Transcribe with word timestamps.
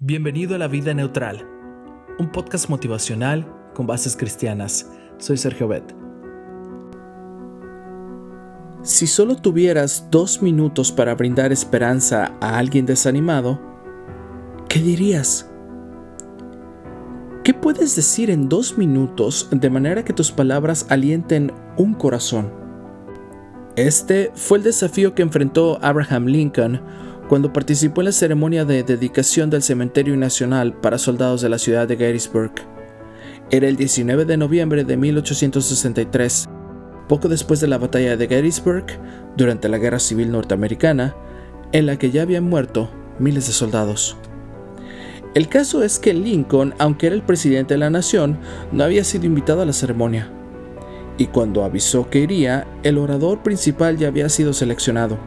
Bienvenido 0.00 0.54
a 0.54 0.58
La 0.58 0.68
Vida 0.68 0.94
Neutral, 0.94 1.44
un 2.20 2.30
podcast 2.30 2.68
motivacional 2.70 3.52
con 3.74 3.88
bases 3.88 4.16
cristianas. 4.16 4.88
Soy 5.16 5.36
Sergio 5.36 5.66
Bet. 5.66 5.92
Si 8.82 9.08
solo 9.08 9.34
tuvieras 9.34 10.06
dos 10.08 10.40
minutos 10.40 10.92
para 10.92 11.16
brindar 11.16 11.50
esperanza 11.50 12.32
a 12.40 12.58
alguien 12.58 12.86
desanimado, 12.86 13.60
¿qué 14.68 14.78
dirías? 14.78 15.50
¿Qué 17.42 17.52
puedes 17.52 17.96
decir 17.96 18.30
en 18.30 18.48
dos 18.48 18.78
minutos 18.78 19.48
de 19.50 19.68
manera 19.68 20.04
que 20.04 20.12
tus 20.12 20.30
palabras 20.30 20.86
alienten 20.90 21.52
un 21.76 21.94
corazón? 21.94 22.52
Este 23.74 24.30
fue 24.36 24.58
el 24.58 24.64
desafío 24.64 25.16
que 25.16 25.22
enfrentó 25.22 25.80
Abraham 25.82 26.26
Lincoln 26.26 26.82
cuando 27.28 27.52
participó 27.52 28.00
en 28.00 28.06
la 28.06 28.12
ceremonia 28.12 28.64
de 28.64 28.82
dedicación 28.82 29.50
del 29.50 29.62
Cementerio 29.62 30.16
Nacional 30.16 30.72
para 30.72 30.96
soldados 30.96 31.42
de 31.42 31.50
la 31.50 31.58
ciudad 31.58 31.86
de 31.86 31.96
Gettysburg. 31.96 32.52
Era 33.50 33.68
el 33.68 33.76
19 33.76 34.24
de 34.24 34.38
noviembre 34.38 34.84
de 34.84 34.96
1863, 34.96 36.48
poco 37.06 37.28
después 37.28 37.60
de 37.60 37.68
la 37.68 37.76
batalla 37.76 38.16
de 38.16 38.28
Gettysburg, 38.28 38.86
durante 39.36 39.68
la 39.68 39.76
Guerra 39.76 39.98
Civil 39.98 40.32
Norteamericana, 40.32 41.14
en 41.72 41.84
la 41.84 41.98
que 41.98 42.10
ya 42.10 42.22
habían 42.22 42.44
muerto 42.44 42.90
miles 43.18 43.46
de 43.46 43.52
soldados. 43.52 44.16
El 45.34 45.48
caso 45.48 45.82
es 45.82 45.98
que 45.98 46.14
Lincoln, 46.14 46.74
aunque 46.78 47.08
era 47.08 47.14
el 47.14 47.22
presidente 47.22 47.74
de 47.74 47.78
la 47.78 47.90
nación, 47.90 48.38
no 48.72 48.84
había 48.84 49.04
sido 49.04 49.26
invitado 49.26 49.60
a 49.60 49.66
la 49.66 49.74
ceremonia. 49.74 50.30
Y 51.18 51.26
cuando 51.26 51.64
avisó 51.64 52.08
que 52.08 52.20
iría, 52.20 52.66
el 52.82 52.96
orador 52.96 53.42
principal 53.42 53.98
ya 53.98 54.08
había 54.08 54.30
sido 54.30 54.54
seleccionado. 54.54 55.18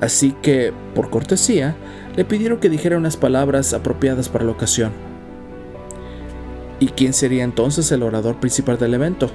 Así 0.00 0.32
que, 0.42 0.72
por 0.94 1.10
cortesía, 1.10 1.76
le 2.16 2.24
pidieron 2.24 2.60
que 2.60 2.68
dijera 2.68 2.96
unas 2.96 3.16
palabras 3.16 3.74
apropiadas 3.74 4.28
para 4.28 4.44
la 4.44 4.52
ocasión. 4.52 4.92
¿Y 6.80 6.88
quién 6.88 7.12
sería 7.12 7.42
entonces 7.42 7.90
el 7.90 8.02
orador 8.02 8.38
principal 8.38 8.78
del 8.78 8.94
evento? 8.94 9.30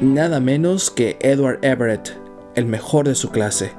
Nada 0.00 0.40
menos 0.40 0.90
que 0.90 1.16
Edward 1.20 1.60
Everett, 1.62 2.10
el 2.54 2.66
mejor 2.66 3.06
de 3.06 3.14
su 3.14 3.30
clase. 3.30 3.72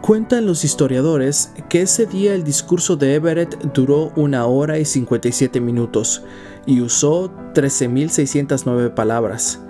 Cuentan 0.00 0.46
los 0.46 0.64
historiadores 0.64 1.52
que 1.68 1.82
ese 1.82 2.06
día 2.06 2.32
el 2.34 2.44
discurso 2.44 2.96
de 2.96 3.16
Everett 3.16 3.58
duró 3.74 4.12
una 4.14 4.46
hora 4.46 4.78
y 4.78 4.84
57 4.84 5.60
minutos 5.60 6.22
y 6.64 6.80
usó 6.80 7.32
13.609 7.54 8.94
palabras. 8.94 9.60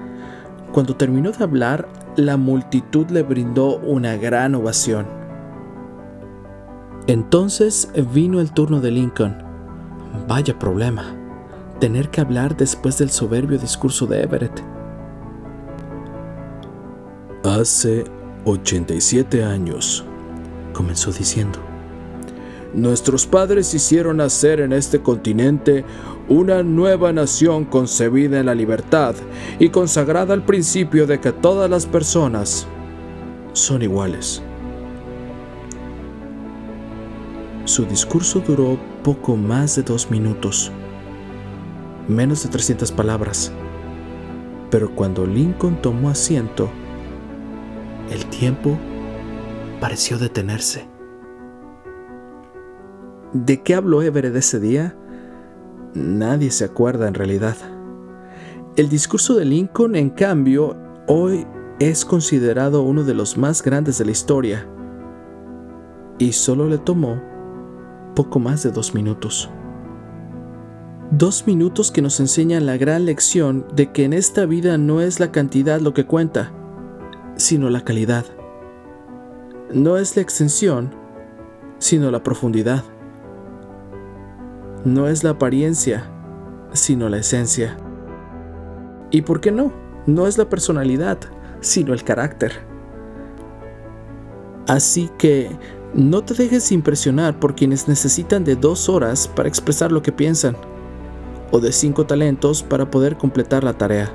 Cuando 0.75 0.95
terminó 0.95 1.33
de 1.33 1.43
hablar, 1.43 1.89
la 2.17 2.37
multitud 2.37 3.09
le 3.11 3.23
brindó 3.23 3.79
una 3.79 4.17
gran 4.17 4.55
ovación. 4.55 5.07
Entonces 7.07 7.91
vino 8.13 8.41
el 8.41 8.53
turno 8.53 8.81
de 8.81 8.91
Lincoln. 8.91 9.37
Vaya 10.27 10.59
problema, 10.59 11.05
tener 11.79 12.11
que 12.11 12.21
hablar 12.21 12.57
después 12.57 12.99
del 12.99 13.11
soberbio 13.11 13.59
discurso 13.59 14.07
de 14.07 14.23
Everett. 14.23 14.63
Hace 17.45 18.05
87 18.45 19.45
años, 19.45 20.05
comenzó 20.73 21.13
diciendo, 21.13 21.61
nuestros 22.75 23.27
padres 23.27 23.73
hicieron 23.73 24.19
nacer 24.19 24.61
en 24.61 24.73
este 24.73 25.01
continente 25.01 25.85
una 26.29 26.63
nueva 26.63 27.13
nación 27.13 27.65
concebida 27.65 28.41
en 28.41 28.47
la 28.47 28.55
libertad 28.55 29.15
y 29.59 29.69
consagrada 29.69 30.35
al 30.35 30.45
principio 30.45 31.07
de 31.07 31.21
que 31.21 31.33
todas 31.33 31.71
las 31.71 31.87
personas 31.87 32.67
son 33.53 33.83
iguales. 33.83 34.43
Su 37.65 37.85
discurso 37.85 38.41
duró 38.41 38.79
poco 39.03 39.37
más 39.37 39.77
de 39.77 39.83
dos 39.83 40.11
minutos, 40.11 40.71
menos 42.09 42.43
de 42.43 42.49
300 42.49 42.93
palabras, 42.93 43.53
pero 44.71 44.95
cuando 44.95 45.27
Lincoln 45.27 45.81
tomó 45.81 46.11
asiento, 46.11 46.71
el 48.11 48.25
tiempo 48.27 48.79
pareció 49.81 50.19
detenerse. 50.19 50.89
¿De 53.33 53.63
qué 53.63 53.75
habló 53.75 54.03
Everett 54.03 54.37
ese 54.37 54.61
día? 54.61 54.97
Nadie 55.97 56.51
se 56.51 56.65
acuerda 56.65 57.09
en 57.09 57.15
realidad. 57.15 57.57
El 58.77 58.89
discurso 58.89 59.35
de 59.35 59.45
Lincoln, 59.45 59.97
en 59.97 60.11
cambio, 60.11 60.77
hoy 61.09 61.47
es 61.81 62.05
considerado 62.05 62.83
uno 62.83 63.05
de 63.05 63.15
los 63.15 63.37
más 63.39 63.63
grandes 63.63 63.99
de 63.99 64.05
la 64.05 64.11
historia. 64.11 64.69
Y 66.19 66.33
solo 66.33 66.69
le 66.69 66.79
tomó 66.79 67.21
poco 68.15 68.39
más 68.39 68.63
de 68.63 68.71
dos 68.71 68.95
minutos. 68.95 69.51
Dos 71.11 71.47
minutos 71.47 71.91
que 71.91 72.03
nos 72.03 72.21
enseñan 72.21 72.67
la 72.67 72.77
gran 72.77 73.05
lección 73.05 73.67
de 73.75 73.93
que 73.93 74.05
en 74.05 74.13
esta 74.13 74.45
vida 74.45 74.77
no 74.77 75.01
es 75.01 75.21
la 75.21 75.31
cantidad 75.31 75.81
lo 75.81 75.95
que 75.95 76.05
cuenta, 76.05 76.53
sino 77.37 77.71
la 77.71 77.83
calidad. 77.83 78.25
No 79.73 79.97
es 79.97 80.17
la 80.17 80.23
extensión, 80.23 80.91
sino 81.79 82.11
la 82.11 82.23
profundidad 82.23 82.85
no 84.87 85.09
es 85.09 85.25
la 85.25 85.31
apariencia, 85.31 86.09
sino 86.73 87.09
la 87.09 87.17
esencia. 87.19 87.77
¿Y 89.11 89.23
por 89.23 89.41
qué 89.41 89.51
no? 89.51 89.73
No 90.07 90.29
es 90.29 90.39
la 90.39 90.49
personalidad, 90.49 91.19
sino 91.61 91.93
el 91.93 92.05
carácter. 92.05 92.53
Así 94.69 95.11
que 95.19 95.51
no 95.93 96.23
te 96.23 96.35
dejes 96.35 96.71
impresionar 96.71 97.41
por 97.41 97.57
quienes 97.57 97.89
necesitan 97.89 98.45
de 98.45 98.55
dos 98.55 98.89
horas 98.89 99.27
para 99.27 99.49
expresar 99.49 99.91
lo 99.91 100.03
que 100.03 100.13
piensan, 100.13 100.57
o 101.51 101.59
de 101.59 101.73
cinco 101.73 102.07
talentos 102.07 102.63
para 102.63 102.89
poder 102.89 103.17
completar 103.17 103.65
la 103.65 103.77
tarea. 103.77 104.13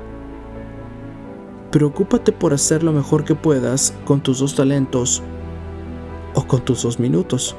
Preocúpate 1.70 2.32
por 2.32 2.54
hacer 2.54 2.82
lo 2.82 2.92
mejor 2.92 3.24
que 3.24 3.34
puedas 3.34 3.92
con 4.06 4.22
tus 4.22 4.38
dos 4.38 4.54
talentos 4.54 5.22
o 6.34 6.46
con 6.46 6.64
tus 6.64 6.82
dos 6.82 6.98
minutos 6.98 7.56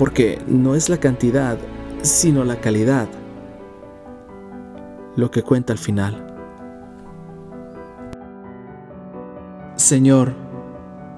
porque 0.00 0.38
no 0.48 0.74
es 0.74 0.88
la 0.88 0.96
cantidad, 0.96 1.58
sino 2.00 2.42
la 2.42 2.58
calidad 2.58 3.06
lo 5.14 5.30
que 5.30 5.42
cuenta 5.42 5.74
al 5.74 5.78
final. 5.78 6.26
Señor, 9.76 10.32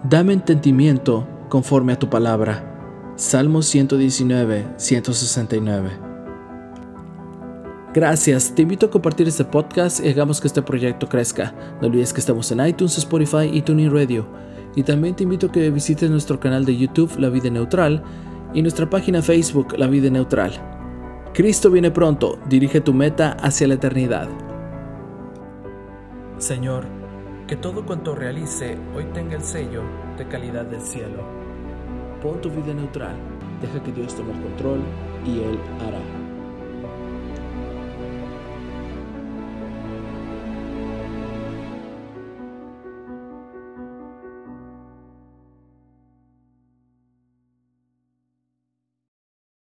dame 0.03 0.33
entendimiento 0.33 1.29
conforme 1.49 1.93
a 1.93 1.99
tu 2.01 2.11
palabra. 2.11 3.13
Salmo 3.15 3.63
119, 3.63 4.67
169. 4.77 5.91
Gracias, 7.95 8.53
te 8.53 8.63
invito 8.63 8.87
a 8.87 8.91
compartir 8.91 9.29
este 9.29 9.45
podcast 9.45 10.05
y 10.05 10.09
hagamos 10.09 10.41
que 10.41 10.49
este 10.49 10.61
proyecto 10.61 11.09
crezca. 11.09 11.55
No 11.81 11.87
olvides 11.87 12.13
que 12.13 12.19
estamos 12.19 12.51
en 12.51 12.67
iTunes, 12.67 12.99
Spotify 12.99 13.49
y 13.53 13.63
TuneIn 13.63 13.93
Radio. 13.93 14.27
Y 14.75 14.83
también 14.83 15.15
te 15.15 15.23
invito 15.23 15.47
a 15.47 15.53
que 15.53 15.71
visites 15.71 16.11
nuestro 16.11 16.41
canal 16.41 16.65
de 16.65 16.77
YouTube 16.77 17.17
La 17.21 17.29
Vida 17.29 17.49
Neutral 17.49 18.03
y 18.55 18.63
nuestra 18.63 18.89
página 18.89 19.23
Facebook 19.23 19.75
La 19.79 19.87
Vida 19.87 20.11
Neutral. 20.11 20.53
Cristo 21.33 21.71
viene 21.71 21.91
pronto, 21.91 22.39
dirige 22.49 22.81
tu 22.81 22.93
meta 22.93 23.33
hacia 23.41 23.67
la 23.67 23.75
eternidad. 23.75 24.29
Señor, 26.39 26.85
que 27.47 27.57
todo 27.57 27.85
cuanto 27.87 28.15
realice 28.15 28.77
hoy 28.95 29.05
tenga 29.15 29.37
el 29.37 29.43
sello 29.43 29.83
de 30.19 30.27
calidad 30.29 30.65
del 30.67 30.81
cielo. 30.81 31.23
Pon 32.23 32.41
tu 32.41 32.51
vida 32.51 32.75
neutral, 32.75 33.17
deja 33.61 33.83
que 33.83 33.93
Dios 33.93 34.15
tome 34.15 34.33
el 34.33 34.43
control 34.43 34.81
y 35.25 35.41
Él 35.41 35.59
hará. 35.87 36.22